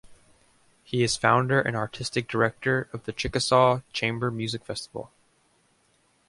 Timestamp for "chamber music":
3.93-4.65